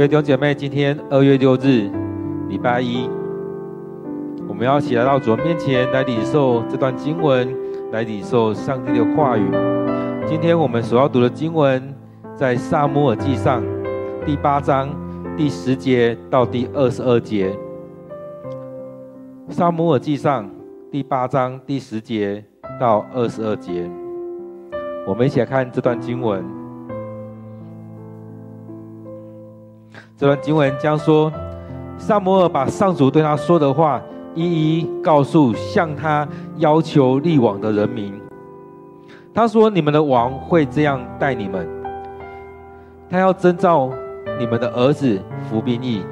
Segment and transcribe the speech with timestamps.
[0.00, 1.90] 各位弟兄姐妹，今天二月六日，
[2.48, 3.06] 礼拜一，
[4.48, 7.54] 我们要一起来到主人面前来领受这段经文，
[7.92, 9.42] 来领受上帝的话语。
[10.26, 11.94] 今天我们所要读的经文，
[12.34, 13.62] 在撒母耳记上
[14.24, 14.88] 第八章
[15.36, 17.54] 第十节到第二十二节。
[19.50, 20.50] 撒母耳记上
[20.90, 22.42] 第八章第十节
[22.80, 23.86] 到二十二节，
[25.06, 26.42] 我们一起来看这段经文。
[30.20, 31.32] 这段经文将说，
[31.96, 34.02] 撒母耳把上主对他说的话
[34.34, 36.28] 一一告诉向他
[36.58, 38.12] 要求立王的人民。
[39.32, 41.66] 他说：“你们的王会这样待你们，
[43.08, 43.90] 他要征召
[44.38, 46.02] 你们的儿子服兵役，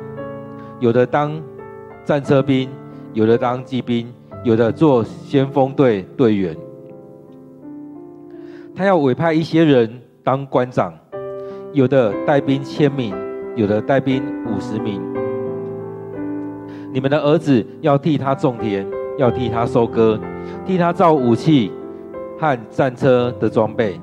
[0.81, 1.39] 有的当
[2.03, 2.71] 战车兵，
[3.13, 4.11] 有的当骑兵，
[4.43, 6.57] 有的做先锋队队员。
[8.75, 10.95] 他要委派一些人当官长，
[11.75, 13.15] 有的带兵千名。”
[13.59, 15.03] 有的带兵五十名，
[16.93, 18.87] 你们的儿子要替他种田，
[19.19, 20.17] 要替他收割，
[20.65, 21.73] 替他造武器
[22.39, 24.01] 和战车的装备。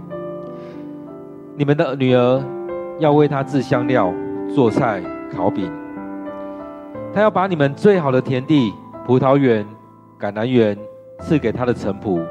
[1.56, 2.44] 你们的女儿
[3.00, 4.14] 要为他制香料、
[4.54, 5.02] 做菜、
[5.34, 5.72] 烤饼。
[7.14, 8.74] 他要把你们最好的田地、
[9.08, 9.66] 葡萄园、
[10.20, 10.78] 橄榄园
[11.22, 12.22] 赐给他的臣仆。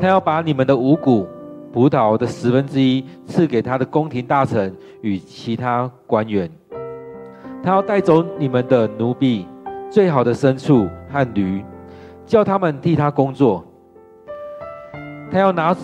[0.00, 1.28] 他要把你们的五谷。
[1.72, 6.50] 葡萄的十分之一赐给他的宫廷大臣与其他官员。
[7.62, 9.46] 他要带走你们的奴婢、
[9.90, 11.64] 最好的牲畜和驴，
[12.24, 13.64] 叫他们替他工作。
[15.30, 15.76] 他要拿，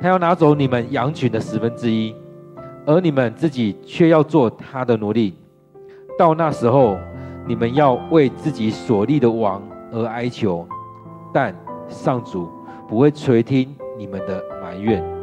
[0.00, 2.14] 他要拿走你们羊群的十分之一，
[2.84, 5.34] 而你们自己却要做他的奴隶。
[6.18, 6.96] 到那时候，
[7.46, 10.66] 你们要为自己所立的王而哀求，
[11.32, 11.54] 但
[11.88, 12.48] 上主
[12.86, 15.15] 不会垂听你们的埋怨。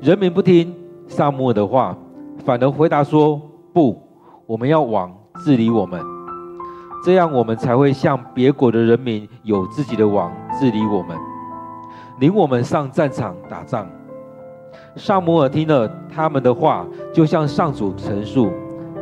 [0.00, 0.74] 人民不听
[1.06, 1.94] 撒母耳的话，
[2.42, 3.38] 反而回答说
[3.70, 4.00] ：“不，
[4.46, 6.00] 我们要王治理我们，
[7.04, 11.14] 这样我们才会像别国的人民有自己的王治理我们，
[12.18, 13.86] 领我们上战场打仗。”
[14.96, 18.50] 撒母耳听了他们的话，就向上主陈述。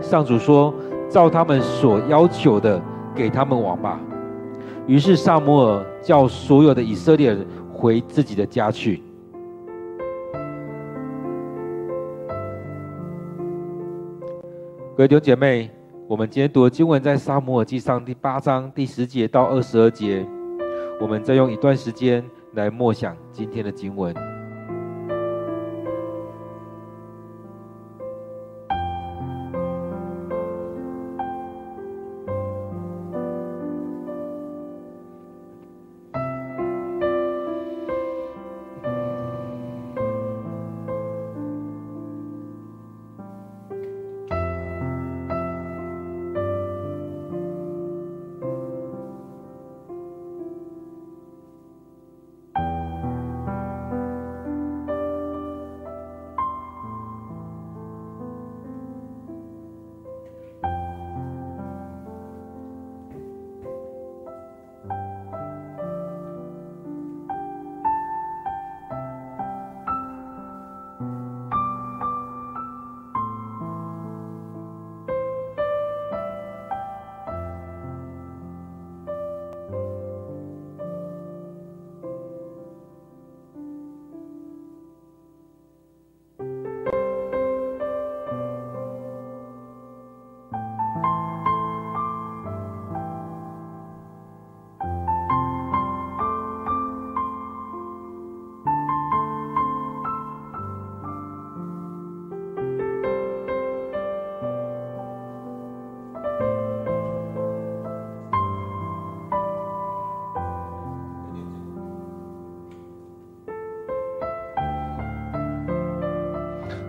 [0.00, 0.74] 上主说
[1.08, 2.82] ：“照他们所要求的，
[3.14, 4.00] 给他们王吧。”
[4.88, 9.00] 于是撒母耳叫所有的以色列人回自己的家去。
[14.98, 15.70] 各位弟兄姐妹，
[16.08, 20.26] 我们今天读的经文在撒母耳记上第八章第十节到二十二节，
[21.00, 22.20] 我们再用一段时间
[22.54, 24.12] 来默想今天的经文。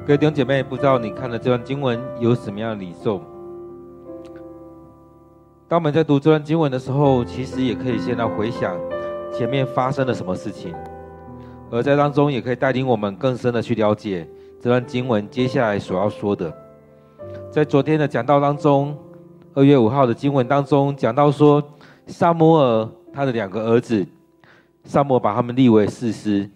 [0.10, 3.22] 各位弟兄姐妹，不知道你看了这段经文有什么样的领受？
[5.68, 8.76] 当我们在读这段经文的时候，其实也可以先来回想
[9.32, 10.74] 前面发生了什么事情，
[11.70, 14.28] 而在当中也可以带领我们更深的去了解
[14.60, 16.52] 这段经文接下来所要说的。
[17.52, 18.98] 在昨天的讲道当中，
[19.54, 21.64] 二月五号的经文当中讲到说，
[22.08, 24.04] 撒母耳他的两个儿子，
[24.86, 26.50] 撒母耳把他们立为士师，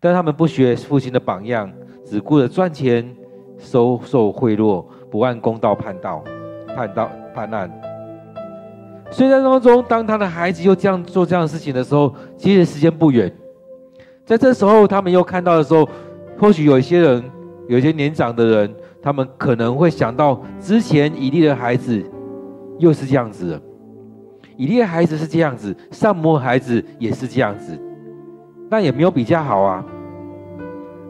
[0.00, 1.70] 但他们不学父亲的榜样。
[2.10, 3.08] 只顾着赚钱、
[3.56, 6.24] 收受贿赂，不按公道判道、
[6.74, 7.70] 判道判案。
[9.12, 13.32] 所以在当中，当他的孩子又这样做这样的事情的时候，其实时间不远。
[14.24, 15.88] 在这时候，他们又看到的时候，
[16.36, 17.22] 或许有一些人，
[17.68, 22.04] 有一些年长的人，他们可能会想到之前以利的孩子
[22.80, 23.62] 又是这样子的，
[24.56, 27.78] 以利的孩子是这样子，撒母耳孩子也是这样子，
[28.68, 29.84] 那也没有比较好啊。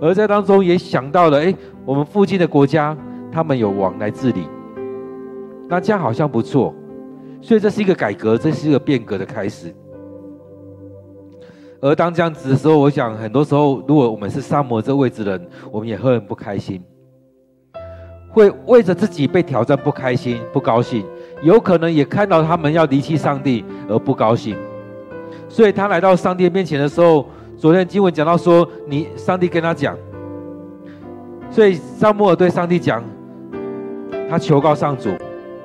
[0.01, 1.55] 而在当中也想到了，哎，
[1.85, 2.97] 我们附近的国家
[3.31, 4.49] 他们有王来治理，
[5.69, 6.75] 那这样好像不错，
[7.43, 9.75] 所以这是一个改革，这是一个变革的开始。
[11.83, 16.83] 而当这样子的时候，我想很多时候，如果我们是撒母耳这位置的人，我们也会很不开心，
[18.31, 21.05] 会为着自己被挑战不开心、不高兴，
[21.43, 24.57] 有可能也看到他们要离弃上帝而不高兴。
[25.49, 27.27] 所以他来到上帝面前的时候，
[27.61, 29.95] 昨天经文讲到说，你上帝跟他讲，
[31.51, 33.05] 所以撒母耳对上帝讲，
[34.31, 35.11] 他求告上主。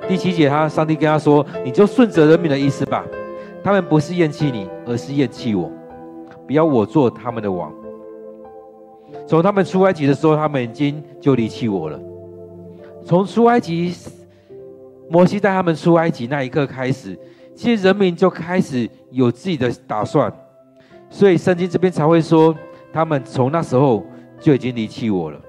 [0.06, 3.06] 第七节，他上帝跟他说，你就顺着人民的意思吧，
[3.64, 5.72] 他们不是厌弃你，而是厌弃我。
[6.46, 7.72] 不要我做他们的王。
[9.26, 11.98] 从他们出埃及的时候，他们已经就离弃我了。
[13.06, 13.96] 从出埃及，
[15.10, 17.18] 摩西带他们出埃及那一刻开始，
[17.56, 20.30] 其实人民就开始有自己的打算。
[21.16, 22.54] 所以圣经这边才会说，
[22.92, 24.06] 他们从那时候
[24.38, 25.40] 就已经离弃我了。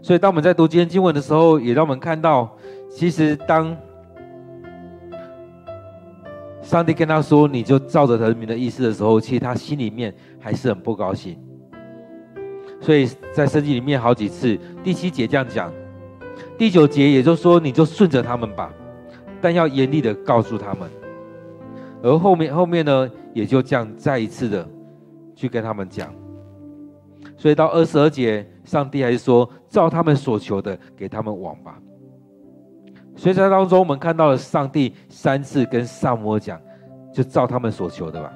[0.00, 2.56] 所以当我们在读今天经文的时候，也让我们看到，
[2.90, 3.76] 其实当。
[6.62, 11.36] 上帝跟他说：“你就照着人民的意思的时候，其实他心里面还是很不高兴。
[12.80, 15.70] 所以在圣经里面好几次，第七节这样讲，
[16.56, 18.72] 第九节也就是说，你就顺着他们吧，
[19.38, 20.88] 但要严厉的告诉他们。
[22.02, 24.66] 而后面后面呢，也就这样再一次的
[25.34, 26.12] 去跟他们讲。
[27.36, 31.78] 所以到二十二节，上帝还是说，照他们所求的，给他们王吧。”
[33.16, 36.58] 所以在当中，我们看到了上帝三次跟撒母耳讲，
[37.12, 38.32] 就照他们所求的吧。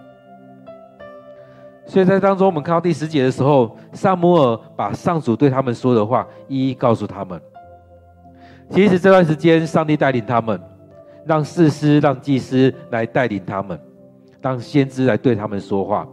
[1.86, 7.40] 所以在当中，我们看到第十节的时候，撒母耳把上主对他们说的话一一告诉他们。
[8.70, 10.60] 其实这段时间，上帝带领他们，
[11.26, 13.78] 让士师、让祭司来带领他们，
[14.40, 16.06] 让先知来对他们说话。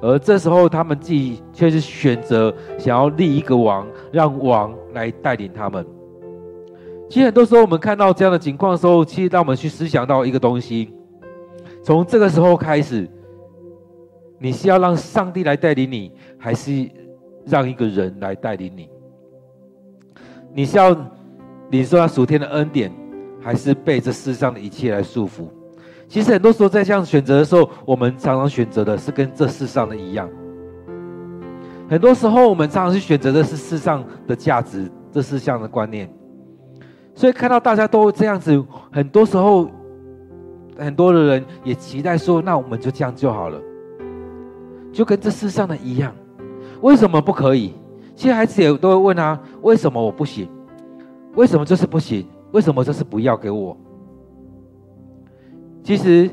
[0.00, 5.86] 而这时候，他们自己却是选择想要立一个王，让王来带领他们。
[7.08, 10.92] 其实很多时候，我们看到这样的情况的时候，其实让我们去思想到一个东西：
[11.84, 13.08] 从这个时候开始，
[14.38, 16.88] 你是要让上帝来带领你，还是
[17.44, 18.88] 让一个人来带领你？
[20.52, 20.96] 你是要
[21.70, 22.90] 领受他属天的恩典，
[23.42, 25.48] 还是被这世上的一切来束缚？
[26.08, 30.28] 其实很多时候在这样选择的时候，我们常常选择的是跟这世上的一样。
[31.88, 36.10] 很多时候，我们常常去选择的是世上的价值，这世上的观念。
[37.14, 39.70] 所以看到大家都这样子，很多时候，
[40.78, 43.60] 很多的人也期待说：“那我们就这样就好了，
[44.92, 46.14] 就跟这世上的一样。
[46.80, 47.74] 为什么不可以？”
[48.14, 50.48] 其实孩子也都会问啊：“为什么我不行？
[51.34, 52.26] 为什么就是不行？
[52.52, 53.76] 为什么这是不要给我？”
[55.82, 56.30] 其实，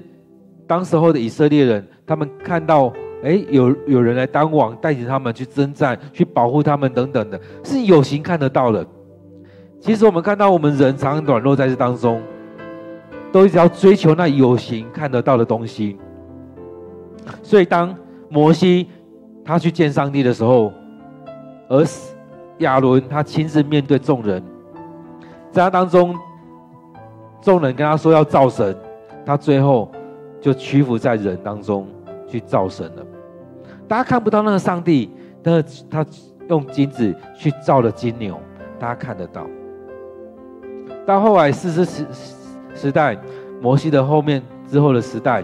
[0.67, 2.93] 当时候的以色列人，他们看到，
[3.23, 8.85] 哎，有有人来当王，带领他们去征战，去保护他们等等的，是有形看得到的。
[9.81, 12.21] 其实我们看到，我们人常常软弱在这当中，
[13.31, 15.97] 都一直要追求那有形看得到的东西。
[17.41, 17.95] 所以当
[18.29, 18.87] 摩西
[19.43, 20.71] 他去见上帝的时候，
[21.69, 21.83] 而
[22.59, 24.43] 亚伦他亲自面对众人，
[25.51, 26.15] 在他当中，
[27.41, 28.75] 众人跟他说要造神，
[29.25, 29.89] 他最后
[30.39, 31.87] 就屈服在人当中
[32.27, 33.05] 去造神了。
[33.87, 35.09] 大家看不到那个上帝，
[35.41, 36.05] 但是他
[36.47, 38.39] 用金子去造了金牛，
[38.77, 39.47] 大家看得到。
[41.05, 42.05] 到后来士师时
[42.75, 43.17] 时代，
[43.59, 45.43] 摩西的后面之后的时代，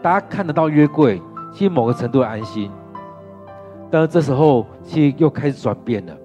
[0.00, 1.20] 大家看得到约柜，
[1.52, 2.70] 其实某个程度的安心。
[3.90, 6.16] 但是这时候，其实又开始转变了。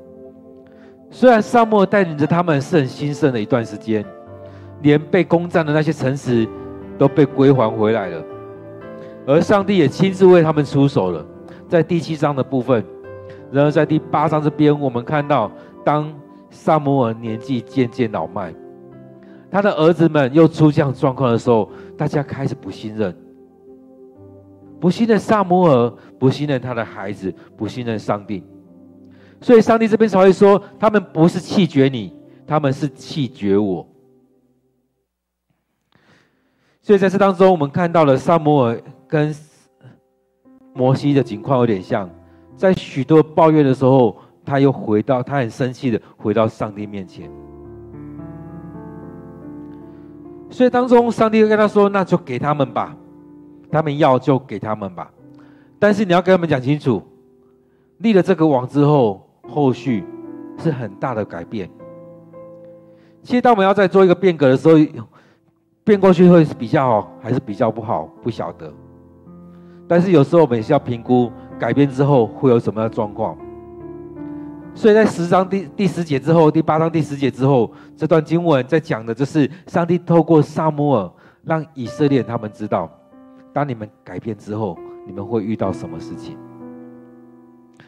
[1.10, 4.06] 虽然撒母耳带领着他们是很兴盛的一段时间，
[4.82, 6.48] 连被攻占的那些城池
[6.98, 8.24] 都被归还回来了，
[9.26, 11.26] 而上帝也亲自为他们出手了。
[11.68, 12.84] 在第七章的部分，
[13.52, 15.52] 然而在第八章这边，我们看到
[15.84, 16.14] 当
[16.50, 18.54] 撒母耳年纪渐渐老迈。
[19.50, 23.16] 他的儿子们又出这样状况的时候，大家开始不信任，
[24.80, 28.44] 不信任撒母耳，不信任他的孩子，不信任上帝。
[29.39, 32.13] 所以上帝这边才会说，他们不是弃绝你，
[32.46, 33.88] 他们是弃绝我。
[36.82, 39.36] 所以在这当中，我们看到了撒母耳跟
[40.74, 42.10] 摩西的情况有点像，
[42.56, 47.29] 在许多抱怨的时候，他又回到，他很生气的回到上帝面前。
[50.50, 52.96] 所以当中，上帝跟他说：“那就给他们吧，
[53.70, 55.12] 他们要就给他们吧。
[55.77, 57.03] 但是你要跟他们讲清楚，
[57.98, 60.04] 立了这个王之后，后续
[60.58, 61.70] 是很大的改变。
[63.24, 64.75] 其实，当我们要在做一个变革的时候，
[65.84, 68.72] 变过去会比较好，还是比较不好，不晓得。
[69.88, 73.38] 但是有时候我们也是要评估改变之后会有什么样的状况。
[74.75, 81.12] 所以在十章第第十节之后，第八章第十节之后，这段经文在讲的就是上帝透过撒母耳
[81.44, 82.89] 让以色列他们知道，
[83.51, 86.38] 当你们改变之后，你们会遇到什么事情。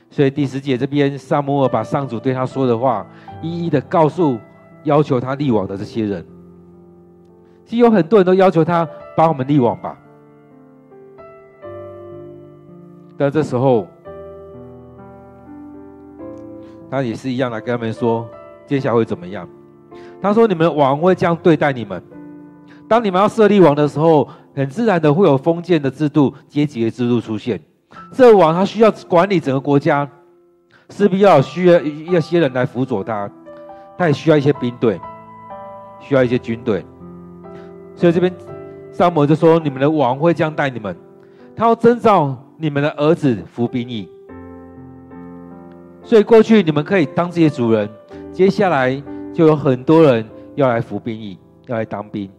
[0.09, 3.05] 所以第十节这边，撒母耳把上主对他说的话
[3.41, 4.37] 一一的告诉
[4.83, 6.25] 要求他立王的这些人。
[7.65, 9.97] 其实有很多人都要求他帮我们立王吧，
[13.17, 13.87] 但这时候。
[16.91, 18.27] 他也是一样的，跟他们说，
[18.65, 19.47] 接下来会怎么样？
[20.19, 22.01] 他说：“你们王会这样对待你们。
[22.87, 27.61] 当你们要设立王的时候，很自然的会有封建的制度、阶级的制度出现。
[28.11, 30.07] 这个王他需要管理整个国家，
[30.89, 33.29] 势必要需要一些人来辅佐他。
[33.97, 34.99] 他也需要一些兵队，
[35.99, 36.85] 需要一些军队。
[37.95, 38.33] 所以这边
[38.91, 40.95] 撒母耳就说：你们的王会这样带你们，
[41.53, 44.07] 他要征召你们的儿子服兵役。”
[46.01, 47.89] 所以过去你们可以当这些主人，
[48.31, 49.03] 接下来
[49.33, 52.29] 就有很多人要来服兵役，要来当兵。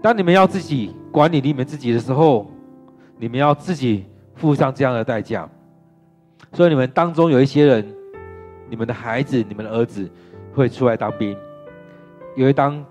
[0.00, 2.50] 当你们要自己管理你们自己的时候，
[3.20, 5.46] 你们要自己付上这样的代价。
[6.54, 7.86] 所以你们当中有一些人，
[8.70, 10.10] 你们的孩子、你们的儿子
[10.54, 11.36] 会出来当兵，
[12.34, 12.82] 有一当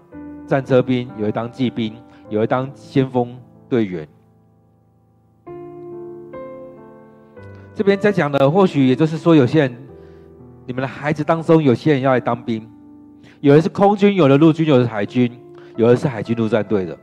[0.46, 1.96] 战车兵，有一当骑兵，
[2.30, 3.36] 有一当先锋
[3.68, 4.08] 队员。
[7.74, 9.76] 这边在讲的，或许也就是说，有些人，
[10.68, 12.70] 你们的孩子当中，有些人要来当兵，
[13.42, 15.32] 有的是空军，有的陆军，有的是海军，
[15.76, 16.96] 有的是海军陆战队的。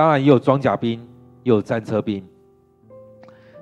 [0.00, 0.98] 当然也有装甲兵，
[1.42, 2.26] 也有战车兵。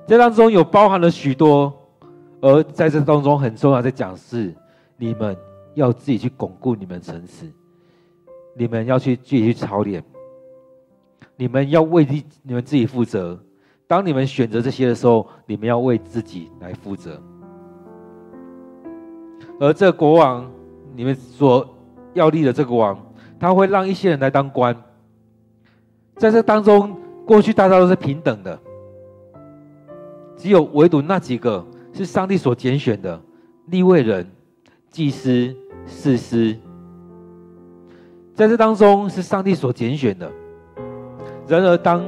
[0.06, 1.76] 这当中有包含了许多，
[2.40, 4.54] 而在这当中很重要，在讲是
[4.96, 5.36] 你们
[5.74, 7.52] 要自己去巩固你们城池，
[8.56, 10.00] 你们要去自己去操练，
[11.34, 13.36] 你们要为你你们自己负责。
[13.88, 17.20] 当你们选择这些的时候，你们要为自己来负责。
[19.58, 20.48] 而这国王，
[20.94, 21.68] 你们所
[22.14, 22.96] 要立的这个王，
[23.40, 24.84] 他会让一些人来当官。
[26.18, 28.58] 在这当中，过去大家都是平等的，
[30.36, 33.18] 只有唯独那几个是上帝所拣选的
[33.66, 34.28] 立位人、
[34.90, 35.54] 祭司、
[35.86, 36.56] 士师，
[38.34, 40.28] 在这当中是上帝所拣选的。
[41.46, 42.04] 然而当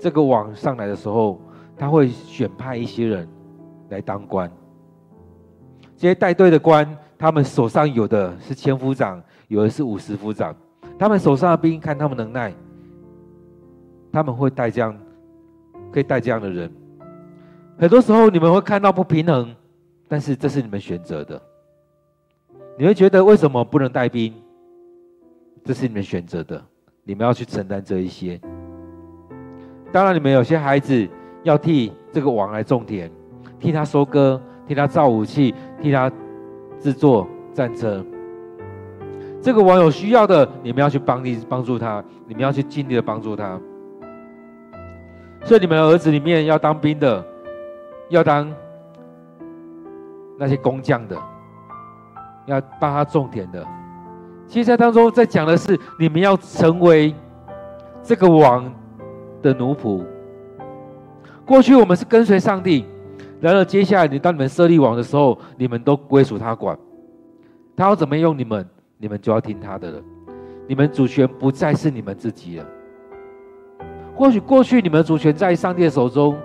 [0.00, 1.40] 这个网上来的时候，
[1.76, 3.28] 他会选派一些人
[3.88, 4.50] 来当官。
[5.96, 6.84] 这些带队的官，
[7.16, 10.52] 他们手上有的是千夫长，有的是五十夫长。
[10.98, 12.52] 他们手上的兵，看他们能耐，
[14.14, 14.96] 他们会带这样，
[15.90, 16.70] 可以带这样的人。
[17.76, 19.52] 很多时候你们会看到不平衡，
[20.06, 21.42] 但是这是你们选择的。
[22.78, 24.32] 你会觉得为什么不能带兵？
[25.64, 26.62] 这是你们选择的，
[27.02, 28.40] 你们要去承担这一些。
[29.90, 31.08] 当然，你们有些孩子
[31.42, 33.10] 要替这个王来种田，
[33.58, 35.52] 替他收割，替他造武器，
[35.82, 36.08] 替他
[36.78, 38.04] 制作战车。
[39.42, 43.60] 这个王有需要的，你们要去帮力帮助他，你们要去尽力的帮助他。
[45.44, 47.22] 所以，你们儿子里面要当兵的，
[48.08, 48.50] 要当
[50.38, 51.16] 那些工匠的，
[52.46, 53.62] 要帮他种田的。
[54.46, 57.14] 其实，在当中在讲的是，你们要成为
[58.02, 58.72] 这个王
[59.42, 60.02] 的奴仆，
[61.44, 62.86] 过去我们是跟随上帝，
[63.38, 66.78] 然而接下来你当你们设立王的时候，你们都归属他管，
[67.76, 70.00] 他要怎么用你们，你们就要听他的了。
[70.66, 72.66] 你们主权不再是你们自己了。
[74.16, 76.36] 或许过去你们的主权在上帝的手中，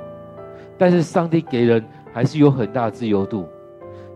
[0.78, 3.48] 但是上帝给人还是有很大的自由度。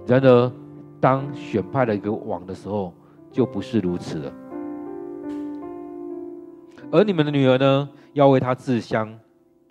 [0.07, 0.51] 然而，
[0.99, 2.93] 当选派了一个王的时候，
[3.31, 4.33] 就不是如此了。
[6.91, 7.89] 而你们的女儿呢？
[8.13, 9.11] 要为他制香、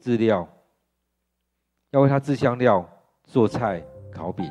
[0.01, 0.45] 制料，
[1.93, 2.85] 要为他制香料、
[3.25, 3.81] 做菜、
[4.13, 4.45] 烤饼，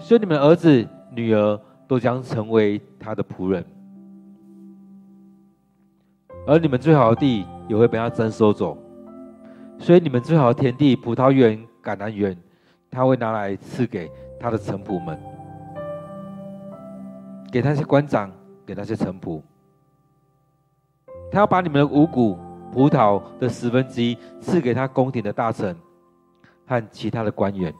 [0.00, 3.64] 所以你们儿子、女儿都将成为他的仆人，
[6.44, 8.76] 而你们最好的地也会被他征收走，
[9.78, 12.36] 所以你们最好的田地、葡萄园、橄榄园，
[12.90, 14.10] 他会拿来赐给
[14.40, 15.16] 他的臣仆们，
[17.52, 18.32] 给那些官长，
[18.66, 19.40] 给那些臣仆，
[21.30, 22.36] 他要把你们的五谷。
[22.70, 25.74] 葡萄的十分之一赐给他宫廷的大臣
[26.66, 27.72] 和其他的官员。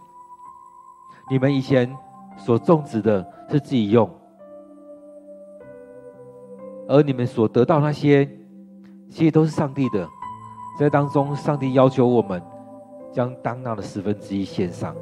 [1.31, 1.95] 你们以前
[2.39, 4.11] 所种植的是自己用，
[6.89, 8.27] 而你们所得到那些，
[9.09, 10.09] 其实都是上帝的。
[10.79, 12.41] 在当中，上帝要求我们
[13.13, 14.95] 将当纳的十分之一献上。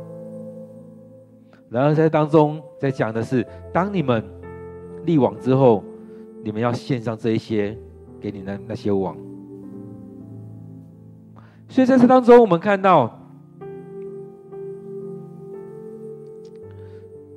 [1.69, 4.25] 然而在当中在讲的是，当你们
[5.05, 5.85] 立王之后，
[6.43, 7.77] 你们要献上这一些
[8.21, 9.17] 给你的那些王。
[11.69, 13.21] 所以在这当中，我们看到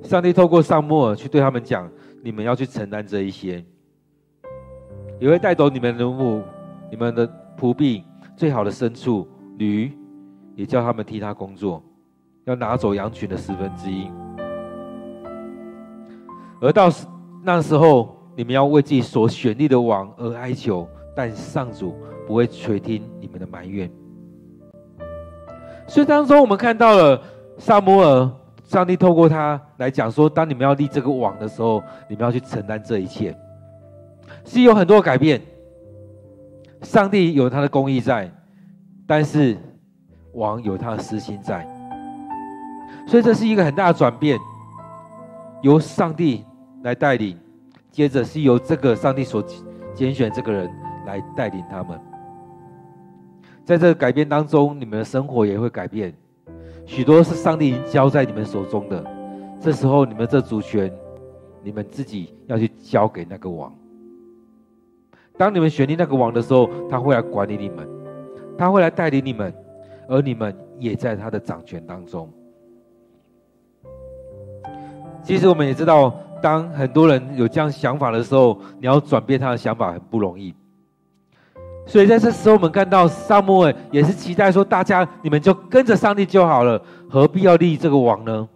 [0.02, 1.90] 上帝透过撒母耳去对他们讲：
[2.22, 3.62] 你们要去承担这一些，
[5.18, 6.42] 也会带走你们的母、
[6.90, 8.04] 你们的仆婢、
[8.36, 9.26] 最好的牲畜、
[9.58, 9.96] 驴，
[10.56, 11.82] 也叫他们替他工作，
[12.44, 14.10] 要拿走羊群的十分之一。
[16.60, 16.90] 而到
[17.42, 21.94] 那时候，你们要为自己所选立的王而哀求，但上主
[22.26, 23.90] 不会垂听你们的埋怨。
[25.86, 27.22] 所以当中，我们看到了
[27.56, 28.30] 撒摩尔，
[28.64, 33.36] 上帝透过他来讲说：当你们要立这个王的时候，你们要去承担这一切，
[34.44, 35.40] 是有很多改变。
[36.82, 38.30] 上帝有他的公义在，
[39.06, 39.56] 但是
[40.32, 41.66] 王有他的私心在，
[43.06, 44.38] 所以这是一个很大的转变，
[45.62, 46.44] 由上帝
[46.82, 47.38] 来带领，
[47.90, 49.44] 接着是由这个上帝所
[49.94, 50.70] 拣选这个人
[51.06, 52.00] 来带领他们。
[53.64, 56.12] 在这个改变当中，你们的生活也会改变。
[56.86, 59.04] 许多是上帝已经交在你们手中的，
[59.60, 60.92] 这时候你们这主权，
[61.62, 63.72] 你们自己要去交给那个王。
[65.40, 67.88] 当你们选定那个王的时候，他会来管理你们，
[68.58, 69.50] 他会来带领你们，
[70.06, 72.30] 而你们也在他的掌权当中。
[75.22, 80.54] 其实我们也知道，当很多人有这样想法的时候，你要转变他的想法很不容易。
[81.86, 86.78] 所以在这时候，我们看到撒母耳也是期待说：大家你们就跟着上帝就好了，
[87.08, 88.46] 何必要立这个王呢？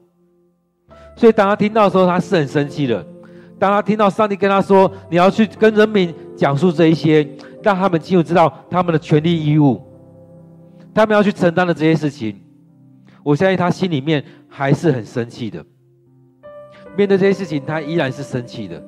[1.16, 3.02] 所以当他听到的时候，他是很生气的。
[3.58, 7.26] 当他听到上帝跟他说：你要去跟人民讲述这一些，
[7.62, 9.80] 让他们清楚知道他们的权利义务，
[10.92, 12.40] 他们要去承担的这些事情，
[13.22, 15.64] 我相信他心里面还是很生气的。
[16.96, 18.82] 面对这些事情，他依然是生气的。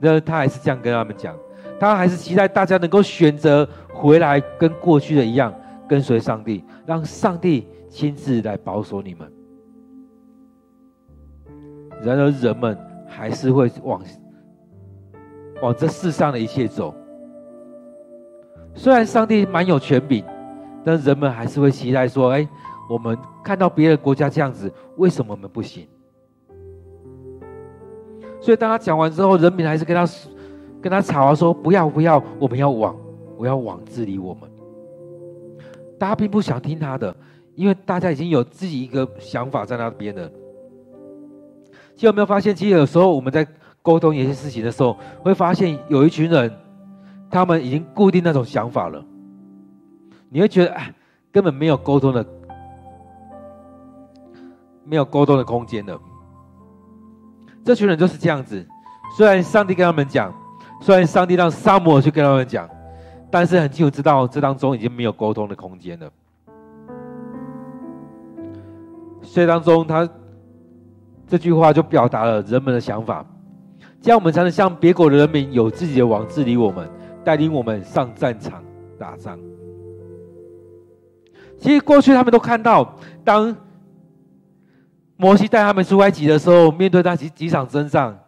[0.00, 1.34] 那他还是这样跟他们讲。
[1.80, 5.52] 他还是期待大家能够选择回来，跟过去的一样，
[5.88, 9.30] 跟随上帝，让上帝亲自来保守你们。
[12.02, 12.76] 然而，人们
[13.16, 14.02] 还是会往
[15.62, 16.94] 往这世上的一切走。
[18.74, 20.24] 虽然上帝蛮有权柄，
[20.84, 22.48] 但人们还是会期待说：“哎，
[22.90, 25.86] 我们看到别的国家这样子，为什么我们不行？”
[28.42, 30.06] 所以，当他讲完之后，人民还是跟他。
[30.84, 32.94] 跟他吵啊，说不要不要，我们要往，
[33.38, 34.42] 我要往治理我们。
[35.98, 37.16] 大家并不想听他的，
[37.54, 40.30] 因为大家已经有自己一个想法在那边了。
[41.94, 43.46] 其实有没有发现，其实有时候我们在
[43.82, 46.52] 沟通一些事情的时候，会发现有一群人，
[47.30, 49.04] 他们已经固定那种想法了。
[50.28, 50.92] 你会觉得，哎，
[51.30, 52.26] 根本没有沟通的，
[54.84, 56.00] 没有沟通的空间了。
[57.64, 58.66] 这群人就是这样子，
[59.16, 60.32] 虽然上帝跟他们讲。
[60.80, 62.68] 虽然上帝让撒母耳去跟他们讲，
[63.30, 66.10] 但是很清楚知道这当中已经没有沟通的空间了。
[69.22, 70.06] 所以当中他
[71.26, 73.24] 这句话就表达了人们的想法，
[74.00, 76.88] 这样我们才能像别国的人民有自己的王治理我们，
[77.24, 78.62] 带领我们上战场
[78.98, 79.38] 打仗。
[81.58, 83.56] 其实过去他们都看到，当
[85.16, 88.18] 摩西带他们出埃及的时候，面对那几几场征战，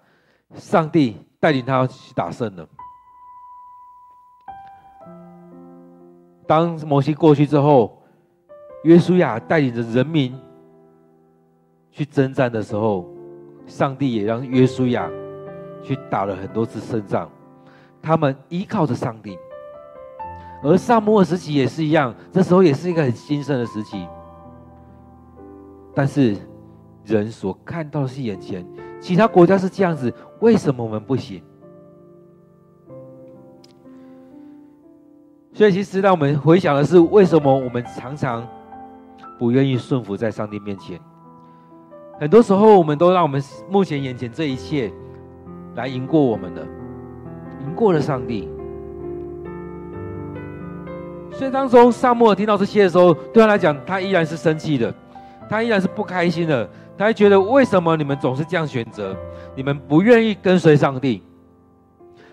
[0.55, 1.17] 上帝。
[1.39, 2.67] 带领他去打胜了。
[6.47, 8.03] 当摩西过去之后，
[8.83, 10.35] 约书亚带领着人民
[11.97, 13.09] 去征战的时候，
[13.67, 15.11] 上帝也让约书亚
[15.83, 17.27] 去打了很多次胜仗。
[18.03, 19.39] 他们依靠着上帝，
[20.63, 24.07] 而撒母耳时期也是一样，这时候也是一个很兴盛的时期。
[25.95, 26.37] 但是
[27.03, 28.63] 人所看到的是眼前。
[29.01, 31.43] 其他国家是这样子，为什么我们不行？
[35.55, 38.47] 所以，其实让我们回想的是，为什么我们常常
[39.39, 41.01] 不愿意顺服在上帝面前？
[42.19, 44.91] 很多时候，我们都让我们目前眼前这一切
[45.75, 46.63] 来赢过我们的，
[47.63, 48.49] 赢过了上帝。
[51.31, 54.95] 所以，当中撒母耳听到这些的时候，对他来讲，他依然是生气的，
[55.51, 56.67] 他依然是不开心的。
[56.97, 59.15] 他还觉得，为什么你们总是这样选择？
[59.55, 61.23] 你们不愿意跟随上帝。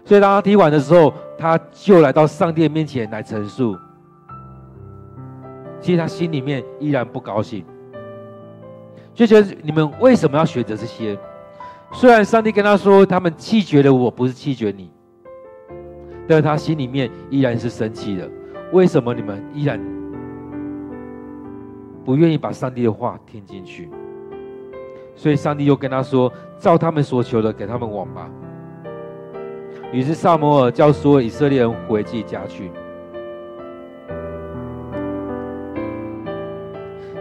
[0.06, 3.78] 所以当他听完的时候，他就来到上帝面前来陈述。
[5.82, 7.66] 其实他心里面依然不高兴，
[9.14, 11.18] 就觉得你们为什么要选择这些？
[11.92, 14.90] 虽然上帝跟他说，他们弃绝了我，不是弃绝你，
[16.28, 18.28] 但是他心里面依然是生气的。
[18.72, 19.80] 为什么你们依然
[22.04, 23.92] 不愿意把上帝的话听进去，
[25.16, 28.28] 所以上帝又跟他说：“照他们所求的，给他们王吧。”
[29.94, 32.72] 于是撒摩尔叫所有以色列人回自己家去。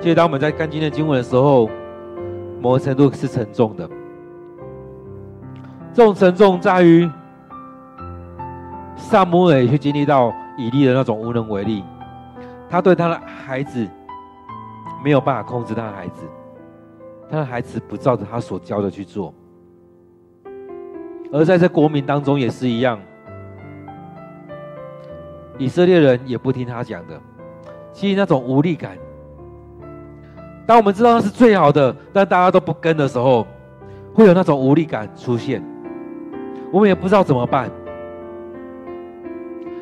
[0.00, 1.68] 其实，当我们在看今天的经文的时候，
[2.62, 3.90] 某程度是沉重的。
[5.92, 7.11] 这种沉重在于，
[8.96, 11.83] 撒母耳去经历到以利的那种无能为力，
[12.70, 13.87] 他对他的孩子
[15.03, 16.22] 没有办法控制他的孩子，
[17.29, 19.35] 他的孩子不照着他所教的去做，
[21.33, 22.96] 而在这国民当中也是一样，
[25.59, 27.20] 以色列人也不听他讲的，
[27.92, 28.96] 其实那种无力感。
[30.66, 33.46] 当我们知道那是最好的，但大家都不跟的时候，
[34.14, 35.62] 会有那种无力感出现。
[36.70, 37.70] 我们也不知道怎么办。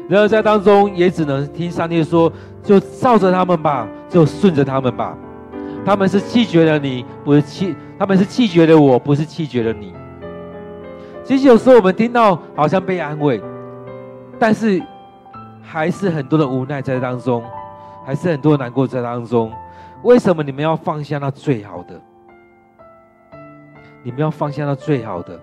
[0.08, 2.32] 然而在当中，也只能听上帝说
[2.64, 5.16] ：“就照着他们吧，就顺着他们吧。
[5.84, 9.92] 他们是弃绝了你，不是弃；他们是弃绝了我，不是弃绝了你。”
[11.22, 13.40] 其实有时候我们听到好像被安慰，
[14.36, 14.82] 但是
[15.62, 17.44] 还是很多的无奈在当中，
[18.04, 19.52] 还是很多难过在当中。
[20.02, 22.00] 为什么你们要放下那最好的？
[24.02, 25.38] 你们要放下那最好的，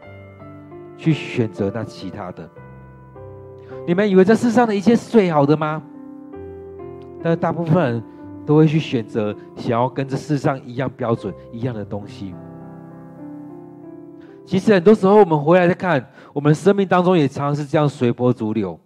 [0.97, 2.49] 去选择那其他的？
[3.85, 5.83] 你们以为这世上的一切是最好的吗？
[7.21, 8.03] 但是大部分人
[8.47, 12.33] 都会去选择想要跟这世上一样标准、一样的东西。
[14.43, 18.79] 其实很多时候我们回来再看，我们生命当中也常常是这样随波逐流，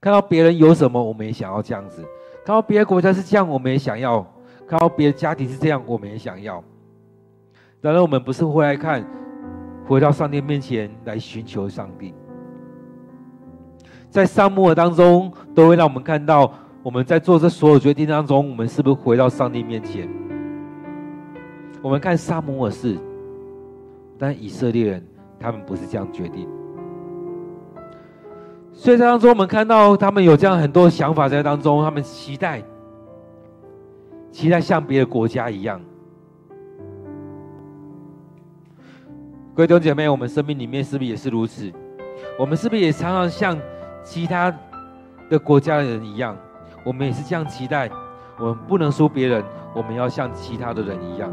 [0.00, 2.02] 看到别人有什么，我们也想要这样子；
[2.44, 4.26] 看到别的国家是这样，我们也想要。
[4.70, 6.62] 看到别的家庭是这样，我们也想要。
[7.80, 9.04] 然而，我们不是回来看，
[9.84, 12.14] 回到上帝面前来寻求上帝。
[14.08, 16.52] 在撒母耳当中，都会让我们看到，
[16.84, 20.08] 我们在做这所有决定当中，我们是不是回到上帝面前？
[21.82, 22.96] 我们看撒母耳是，
[24.16, 25.04] 但以色列人
[25.40, 26.46] 他们不是这样决定。
[28.72, 32.62] 所以在当中，我们看到他们有这样很多想法在当中，他们期待。
[34.30, 35.80] 期待像别的国家一样，
[39.54, 41.70] 各位弟兄姐妹，我们生命里面是不是也是如此？
[42.38, 43.58] 我们是不是也常常像
[44.02, 44.54] 其他
[45.28, 46.36] 的国家的人一样？
[46.84, 47.90] 我们也是这样期待，
[48.38, 51.30] 我们不能输别人，我们要像其他的人一样。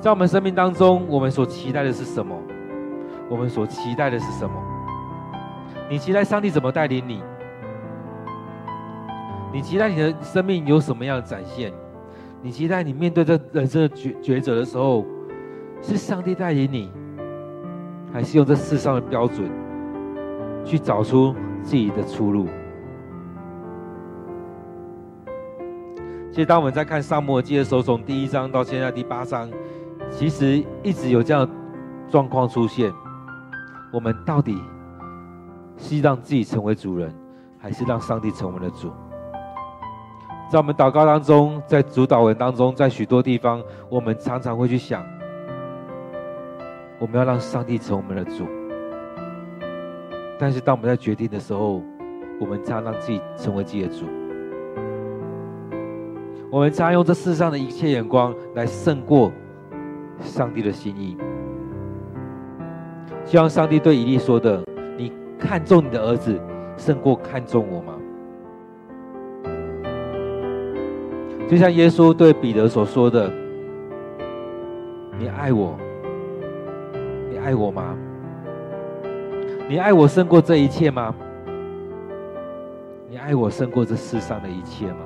[0.00, 2.36] 在我们生命当中，我们所期待的是什么？
[3.30, 4.54] 我们所期待的是什么？
[5.88, 7.22] 你期待上帝怎么带领你？
[9.52, 11.72] 你期待你的生命有什么样的展现？
[12.40, 15.04] 你期待你面对这人生的抉抉择的时候，
[15.82, 16.90] 是上帝带领你，
[18.12, 19.50] 还是用这世上的标准
[20.64, 22.46] 去找出自己的出路？
[26.30, 29.50] 其实，当我们在看撒母耳记的时候，从第一章到现在第八章，
[30.10, 31.52] 其实一直有这样的
[32.08, 32.90] 状况出现。
[33.92, 34.58] 我们到底
[35.76, 37.14] 是让自己成为主人，
[37.58, 38.90] 还是让上帝成为了主？
[40.52, 45.02] 在我们祷告当中，在主祷文当中，在许多地方，我们常常会去想，
[46.98, 48.44] 我们要让上帝成为我们的主。
[50.38, 51.80] 但是当我们在决定的时候，
[52.38, 54.04] 我们常常让自己成为自己的主。
[56.50, 59.32] 我们常用这世上的一切眼光来胜过
[60.20, 61.16] 上帝的心意。
[63.24, 64.62] 就像上帝对以利说的
[64.98, 66.38] ：“你看重你的儿子，
[66.76, 67.94] 胜过看重我吗？”
[71.52, 73.30] 就像耶稣对彼得所说的
[75.20, 75.78] ：“你爱我，
[77.30, 77.94] 你爱我吗？
[79.68, 81.14] 你爱我胜过这一切吗？
[83.06, 85.00] 你爱我胜过这世上的一切吗？”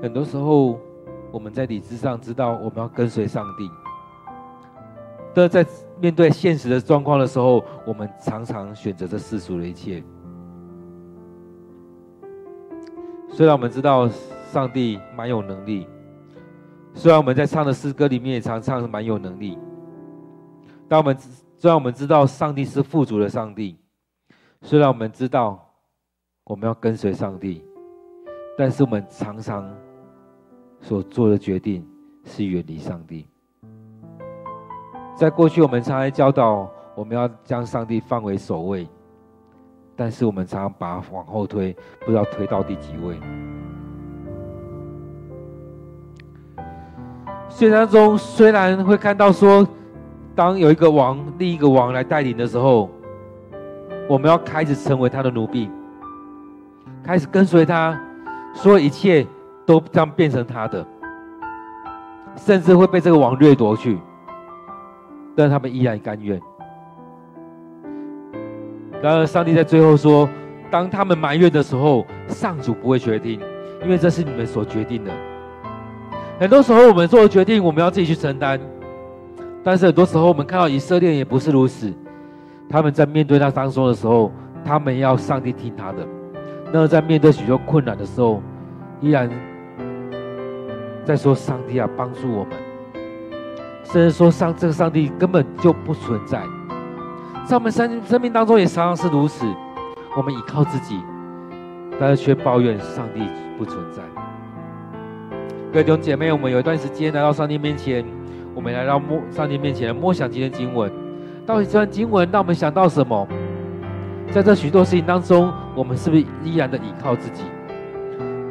[0.00, 0.80] 很多时候，
[1.30, 3.70] 我们在理智上知道我们要跟随上帝，
[5.34, 5.62] 但在
[6.00, 10.02] 面对现实的状况的时候，我们常常选择这世俗的一切。
[13.40, 14.06] 虽然我们知道
[14.52, 15.88] 上帝蛮有能力，
[16.92, 19.58] 虽然我们在唱的诗歌里面也常唱蛮有能力，
[20.86, 21.16] 但我们
[21.56, 23.78] 虽然我们知道上帝是富足的上帝，
[24.60, 25.58] 虽然我们知道
[26.44, 27.64] 我们要跟随上帝，
[28.58, 29.74] 但是我们常常
[30.82, 31.82] 所做的决定
[32.26, 33.26] 是远离上帝。
[35.16, 38.86] 在过去，我们常常教导我们要将上帝放为首位。
[40.00, 43.20] 但是我们常常把它往后推，不知道推到第几位。
[47.50, 49.68] 虽然中虽然会看到说，
[50.34, 52.88] 当有一个王，另一个王来带领的时候，
[54.08, 55.70] 我们要开始成为他的奴婢，
[57.04, 57.94] 开始跟随他，
[58.54, 59.26] 所有一切
[59.66, 60.82] 都将变成他的，
[62.36, 63.98] 甚至会被这个王掠夺去，
[65.36, 66.40] 但他们依然甘愿。
[69.02, 70.28] 然而，上帝在最后说
[70.70, 73.40] ：“当他们埋怨的时候，上主不会决定，
[73.82, 75.10] 因为这是你们所决定的。
[76.38, 78.60] 很多时候，我们做的决定，我们要自己去承担。
[79.64, 81.92] 但是，很多时候，我们看到以色列也不是如此。”
[82.68, 84.30] 他们在面对那当中的时候，
[84.64, 86.06] 他们要上帝听他的；
[86.70, 88.42] 那在面对许多困难的时候，
[89.00, 89.28] 依然
[91.04, 92.52] 在说：“上帝啊，帮助我们。”
[93.82, 96.42] 甚至说：“上这个上帝根本就不存在。”
[97.50, 99.44] 在我们生生命当中也常常是如此，
[100.16, 101.00] 我们依靠自己，
[101.98, 103.22] 但是却抱怨上帝
[103.58, 104.00] 不存在。
[105.72, 108.04] 各位弟兄姐妹，我们有一段时间来到上帝面前，
[108.54, 110.88] 我们来到默上帝面前默想今天经文。
[111.44, 113.26] 到底这段经文让我们想到什么？
[114.30, 117.42] 在这许多事情当中，我们是不是依然的依靠自己？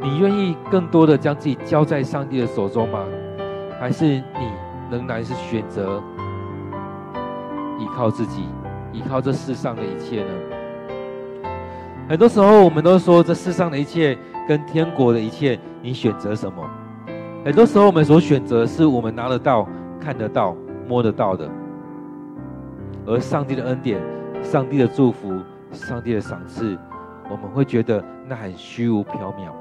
[0.01, 2.99] 你愿意更多的将自己交在上帝的手中吗？
[3.79, 4.51] 还是你
[4.91, 6.03] 仍然是选择
[7.79, 8.43] 依靠自己，
[8.91, 10.31] 依靠这世上的一切呢？
[12.07, 16.67] 很多时候，我们都说这世上的一切跟天国的一切，你选择什么？
[17.45, 19.67] 很多时候，我们所选择是我们拿得到、
[19.99, 20.55] 看得到、
[20.87, 21.49] 摸得到的。
[23.05, 24.01] 而上帝的恩典、
[24.43, 25.39] 上帝的祝福、
[25.71, 26.77] 上帝的赏赐，
[27.29, 29.51] 我们会觉得那很虚无缥缈。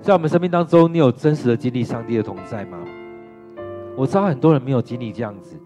[0.00, 2.78] 在我们生命当中，你有真实的经历上帝的同在吗？
[3.96, 5.58] 我知道很多人没有经历这样子，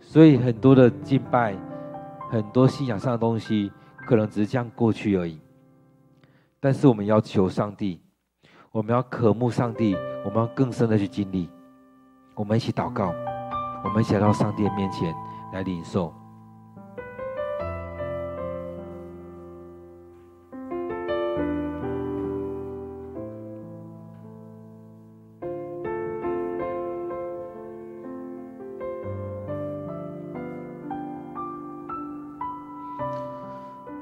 [0.00, 1.56] 所以很多的敬拜、
[2.30, 3.70] 很多信仰上的东西，
[4.06, 5.38] 可能只是这样过去而已。
[6.60, 8.00] 但是我们要求上帝，
[8.72, 11.48] 我们要渴慕上帝，我们要更深的去经历。
[12.34, 13.12] 我们一起祷告。
[13.84, 15.14] 我们想到上帝面前
[15.52, 16.12] 来领受。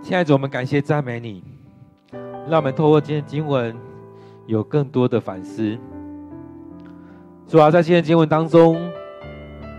[0.07, 1.43] 亲爱的主，我们感谢赞美你，
[2.49, 3.77] 让我们透过今天经文
[4.47, 5.77] 有更多的反思。
[7.49, 8.89] 主要在今天经文当中。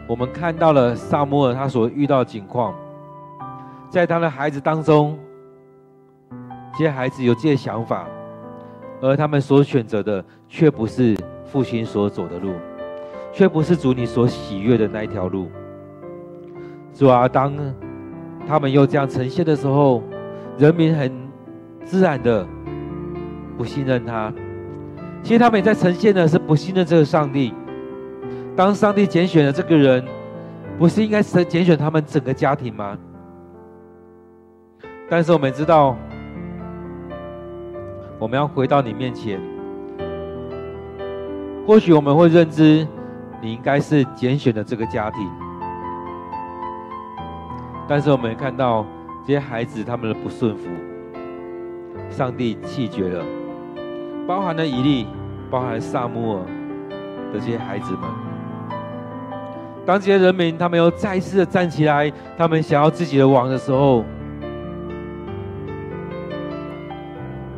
[0.05, 2.75] 我们看到了撒母耳他所遇到的情况，
[3.89, 5.17] 在他的孩子当中，
[6.73, 8.05] 这些孩子有这些想法，
[8.99, 12.51] 而他们所选择的却不是父亲所走的路，
[13.31, 15.47] 却不是主你所喜悦的那一条路。
[16.93, 17.53] 主啊，当
[18.45, 20.03] 他们又这样呈现的时候，
[20.57, 21.11] 人民很
[21.83, 22.47] 自然的
[23.57, 24.33] 不信任他。
[25.23, 27.53] 其实他们也在呈现的是不信任这个上帝。
[28.55, 30.03] 当上帝拣选了这个人，
[30.79, 32.97] 不是应该是拣选他们整个家庭吗？
[35.09, 35.95] 但是我们知道，
[38.19, 39.39] 我们要回到你面前。
[41.65, 42.87] 或许我们会认知，
[43.41, 45.19] 你应该是拣选的这个家庭。
[47.87, 48.85] 但是我们看到
[49.27, 50.69] 这些孩子他们的不顺服，
[52.09, 53.25] 上帝弃绝了，
[54.25, 55.05] 包含了以利，
[55.51, 56.45] 包含了撒母耳
[57.33, 58.03] 的这些孩子们。
[59.85, 64.05] 当这些人民他们又再次的站起来，他们想要自己的王的时候，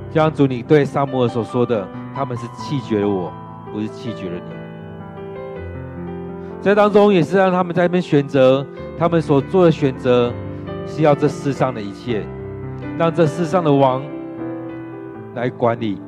[0.09, 3.31] 就像主你对撒母耳所说的，他们是弃绝了我，
[3.71, 4.55] 不是弃绝了你。
[6.61, 8.65] 在当中也是让他们在那边选择，
[8.97, 10.33] 他们所做的选择
[10.89, 12.25] 是要这世上的一切，
[12.97, 14.03] 让这世上的王
[15.35, 16.01] 来管理，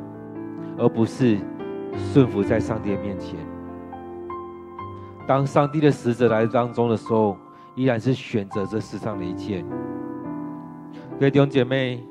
[0.78, 1.38] 而不是
[2.12, 3.38] 顺服在上帝的面前。
[5.28, 7.38] 当上帝的使者来当中的时候，
[7.76, 9.64] 依然是选择这世上的一切。
[11.20, 12.04] 各位弟兄姐妹，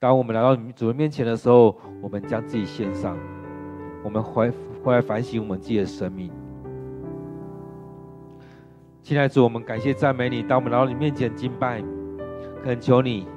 [0.00, 3.16] 当我们来到主的面前的时候，我们将自己献上，
[4.02, 4.50] 我们回
[4.82, 6.32] 回来反省我们自己的生命。
[9.04, 10.42] 亲爱的主，我们感谢赞美你。
[10.42, 11.84] 当我们来到你面前敬拜，
[12.62, 13.28] 恳求你，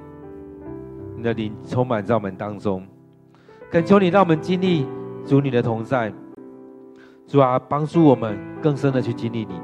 [1.17, 2.87] 你的灵充满在我们当中，
[3.69, 4.85] 恳求你让我们经历
[5.25, 6.09] 主你的同在。
[7.27, 9.55] 主啊，帮助我们更深的去经历你，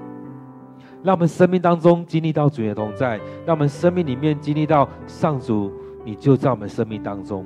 [1.04, 5.72] 让我们生命当中经历到主的同在，让我们生命里面经历到上主，
[6.04, 7.46] 你就在我们生命当中。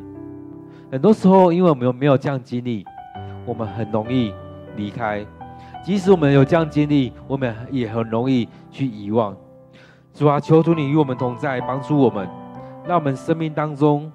[0.92, 2.84] 很多时候，因为我们没有这样经历，
[3.46, 4.34] 我们很容易
[4.76, 5.24] 离开；
[5.88, 9.34] 即使我们有这样经历，我们也很容易去遗忘。
[10.14, 12.28] 主啊，求主你与我们同在，帮助我们，
[12.86, 14.12] 让我们生命当中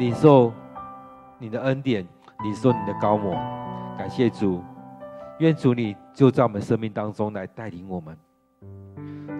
[0.00, 0.52] 领受
[1.38, 2.04] 你的恩典，
[2.42, 3.34] 领受你的膏抹。
[3.96, 4.64] 感谢主，
[5.38, 8.18] 愿主你就在我们生命当中来带领我们。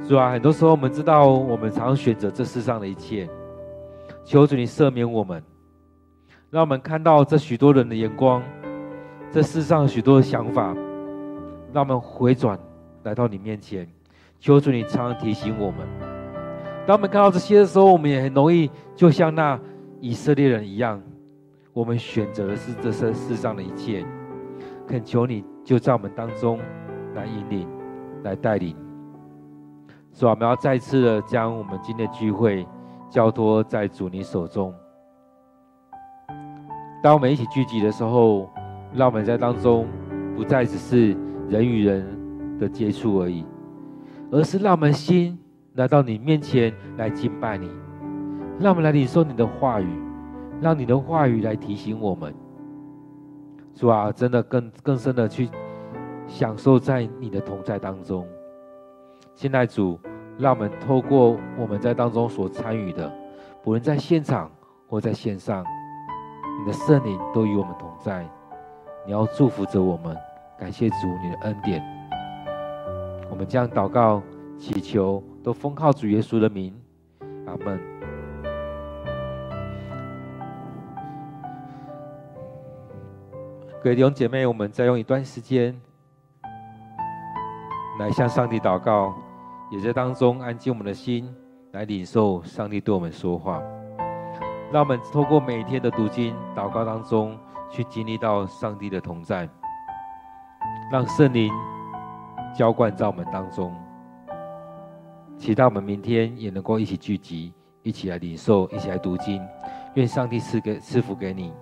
[0.09, 3.29] 主啊，很多时候我们知道，我们常选择这世上的一切，
[4.25, 5.43] 求主你赦免我们，
[6.49, 8.41] 让我们看到这许多人的眼光，
[9.33, 10.75] 这世上许多的想法，
[11.73, 12.59] 让我们回转
[13.03, 13.87] 来到你面前，
[14.41, 15.87] 求主你常常提醒我们。
[16.87, 19.61] 当我们看到这些的时候，我们也很容易就像那
[20.01, 21.03] 以色列人一样，
[21.73, 24.07] 我们选择的是这世世上的一切。
[24.87, 26.59] 恳求你就在我们当中
[27.15, 27.69] 来引领，
[28.23, 28.75] 来带领。
[30.15, 32.67] 主啊，我们要再次的将我们今天的聚会
[33.11, 34.73] 交托在主你手中。
[37.03, 38.49] 当我们一起聚集的时候，
[38.97, 39.87] 让我们在当中
[40.35, 41.15] 不再只是
[41.51, 42.05] 人与人
[42.59, 43.45] 的接触而已，
[44.31, 45.39] 而是让我们心
[45.75, 47.71] 来到你面前来敬拜你，
[48.59, 49.87] 让我们来领受你的话语，
[50.63, 52.35] 让你的话语来提醒我们。
[53.75, 55.51] 主啊，真的更更深的去
[56.27, 58.27] 享受在你的同在当中。
[59.35, 60.01] 现在主，
[60.39, 63.13] 让我们透过我们在当中所参与的，
[63.63, 64.51] 不论在现场
[64.87, 65.63] 或在线上，
[66.59, 68.27] 你的圣灵都与我们同在。
[69.07, 70.17] 你要祝福着我们，
[70.59, 71.81] 感谢主你的恩典。
[73.31, 74.21] 我们将祷告、
[74.59, 76.75] 祈求，都奉靠主耶稣的名，
[77.47, 77.81] 阿门。
[83.81, 85.81] 各位弟兄姐妹，我们再用一段时间
[88.01, 89.15] 来向上帝祷告。
[89.71, 91.33] 也在当中安静我们的心，
[91.71, 93.63] 来领受上帝对我们说话。
[94.73, 97.39] 让我们透过每天的读经、祷告当中，
[97.71, 99.49] 去经历到上帝的同在，
[100.91, 101.53] 让圣灵
[102.57, 103.75] 浇灌在我们当中。
[105.37, 107.53] 期待我们明天也能够一起聚集，
[107.83, 109.43] 一起来领受，一起来读经。
[109.95, 111.53] 愿上帝赐给赐福给你。